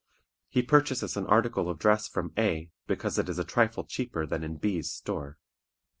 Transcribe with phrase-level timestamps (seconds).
[0.49, 4.43] He purchases an article of dress from A, because it is a trifle cheaper than
[4.43, 5.37] in B's store.